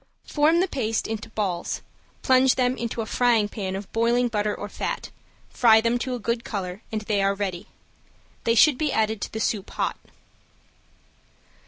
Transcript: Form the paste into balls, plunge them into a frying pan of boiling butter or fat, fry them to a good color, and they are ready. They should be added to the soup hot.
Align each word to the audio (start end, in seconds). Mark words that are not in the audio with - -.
Form 0.25 0.61
the 0.61 0.67
paste 0.67 1.05
into 1.05 1.29
balls, 1.29 1.83
plunge 2.23 2.55
them 2.55 2.75
into 2.75 3.01
a 3.01 3.05
frying 3.05 3.47
pan 3.47 3.75
of 3.75 3.91
boiling 3.93 4.29
butter 4.29 4.55
or 4.55 4.67
fat, 4.67 5.11
fry 5.47 5.79
them 5.79 5.99
to 5.99 6.15
a 6.15 6.19
good 6.19 6.43
color, 6.43 6.81
and 6.91 7.01
they 7.01 7.21
are 7.21 7.35
ready. 7.35 7.67
They 8.43 8.55
should 8.55 8.79
be 8.79 8.91
added 8.91 9.21
to 9.21 9.31
the 9.31 9.39
soup 9.39 9.69
hot. 9.69 9.99